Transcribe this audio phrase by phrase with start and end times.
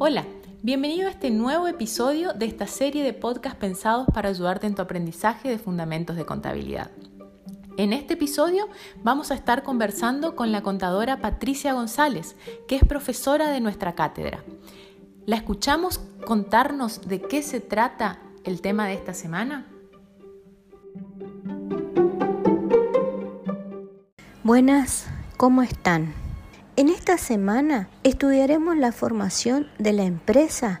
[0.00, 0.24] Hola,
[0.62, 4.82] bienvenido a este nuevo episodio de esta serie de podcasts pensados para ayudarte en tu
[4.82, 6.92] aprendizaje de fundamentos de contabilidad.
[7.76, 8.68] En este episodio
[9.02, 12.36] vamos a estar conversando con la contadora Patricia González,
[12.68, 14.44] que es profesora de nuestra cátedra.
[15.26, 19.66] ¿La escuchamos contarnos de qué se trata el tema de esta semana?
[24.44, 26.27] Buenas, ¿cómo están?
[26.78, 30.80] En esta semana estudiaremos la formación de la empresa,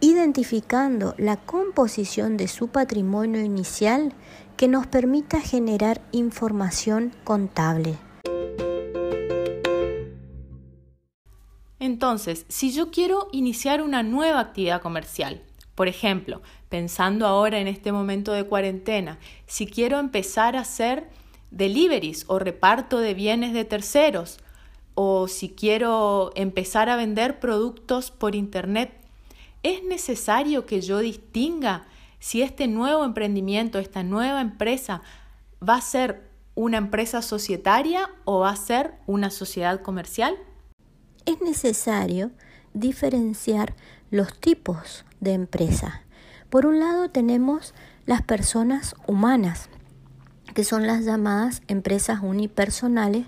[0.00, 4.12] identificando la composición de su patrimonio inicial
[4.56, 7.96] que nos permita generar información contable.
[11.78, 15.44] Entonces, si yo quiero iniciar una nueva actividad comercial,
[15.76, 21.08] por ejemplo, pensando ahora en este momento de cuarentena, si quiero empezar a hacer
[21.52, 24.40] deliveries o reparto de bienes de terceros,
[24.96, 28.92] o si quiero empezar a vender productos por Internet,
[29.62, 31.86] es necesario que yo distinga
[32.18, 35.02] si este nuevo emprendimiento, esta nueva empresa,
[35.62, 40.34] va a ser una empresa societaria o va a ser una sociedad comercial?
[41.26, 42.30] Es necesario
[42.72, 43.76] diferenciar
[44.10, 46.02] los tipos de empresa.
[46.48, 47.74] Por un lado tenemos
[48.06, 49.68] las personas humanas,
[50.54, 53.26] que son las llamadas empresas unipersonales,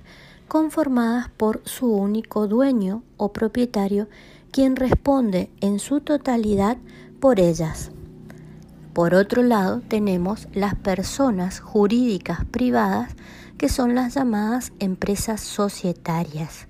[0.48, 4.08] conformadas por su único dueño o propietario,
[4.50, 6.78] quien responde en su totalidad
[7.20, 7.92] por ellas.
[8.94, 13.14] Por otro lado, tenemos las personas jurídicas privadas,
[13.56, 16.66] que son las llamadas empresas societarias.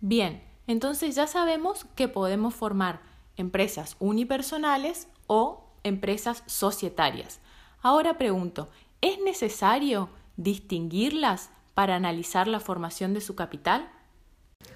[0.00, 3.02] Bien, entonces ya sabemos que podemos formar
[3.36, 7.40] empresas unipersonales o empresas societarias.
[7.82, 8.68] Ahora pregunto,
[9.06, 13.88] ¿Es necesario distinguirlas para analizar la formación de su capital?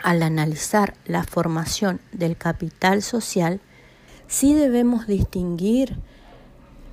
[0.05, 3.61] Al analizar la formación del capital social,
[4.29, 5.97] sí debemos distinguir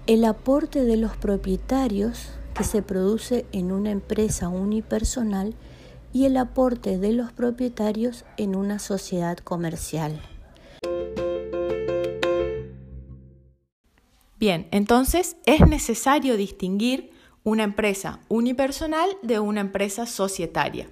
[0.07, 5.53] el aporte de los propietarios que se produce en una empresa unipersonal
[6.13, 10.19] y el aporte de los propietarios en una sociedad comercial.
[14.39, 17.15] Bien, entonces es necesario distinguir
[17.47, 20.89] una empresa unipersonal de una empresa societaria.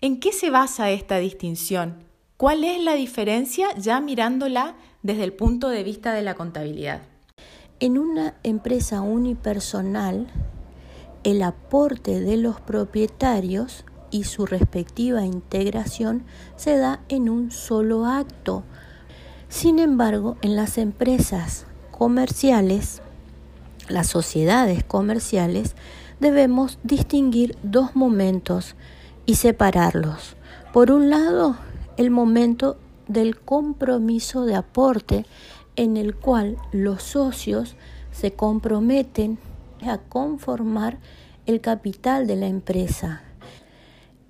[0.00, 2.02] ¿En qué se basa esta distinción?
[2.36, 4.74] ¿Cuál es la diferencia ya mirándola
[5.04, 7.02] desde el punto de vista de la contabilidad?
[7.78, 10.26] En una empresa unipersonal,
[11.22, 16.24] el aporte de los propietarios y su respectiva integración
[16.56, 18.64] se da en un solo acto.
[19.48, 23.00] Sin embargo, en las empresas comerciales,
[23.88, 25.74] las sociedades comerciales,
[26.20, 28.74] debemos distinguir dos momentos
[29.26, 30.36] y separarlos.
[30.72, 31.56] Por un lado,
[31.96, 32.76] el momento
[33.08, 35.26] del compromiso de aporte
[35.76, 37.76] en el cual los socios
[38.10, 39.38] se comprometen
[39.82, 40.98] a conformar
[41.46, 43.22] el capital de la empresa.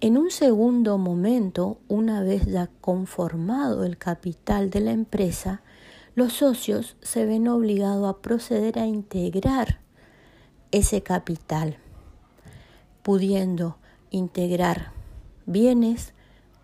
[0.00, 5.62] En un segundo momento, una vez ya conformado el capital de la empresa,
[6.18, 9.78] los socios se ven obligados a proceder a integrar
[10.72, 11.78] ese capital,
[13.04, 13.78] pudiendo
[14.10, 14.90] integrar
[15.46, 16.14] bienes,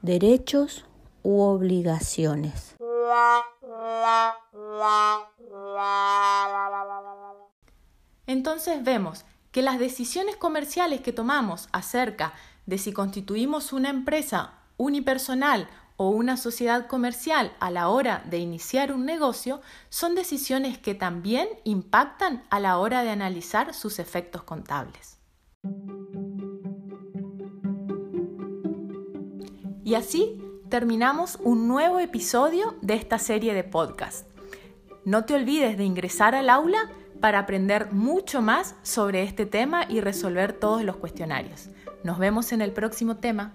[0.03, 0.87] derechos
[1.23, 2.75] u obligaciones.
[8.27, 12.35] Entonces vemos que las decisiones comerciales que tomamos acerca
[12.67, 18.93] de si constituimos una empresa unipersonal o una sociedad comercial a la hora de iniciar
[18.93, 25.19] un negocio son decisiones que también impactan a la hora de analizar sus efectos contables.
[29.85, 30.41] Y así
[30.71, 34.27] terminamos un nuevo episodio de esta serie de podcast.
[35.05, 36.91] No te olvides de ingresar al aula
[37.21, 41.69] para aprender mucho más sobre este tema y resolver todos los cuestionarios.
[42.03, 43.55] Nos vemos en el próximo tema.